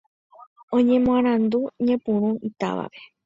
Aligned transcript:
Oñemoarandu 0.75 1.59
ñepyrũ 1.85 2.29
itávape 2.49 2.99